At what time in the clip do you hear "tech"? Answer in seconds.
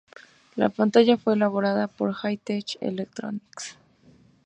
2.35-2.75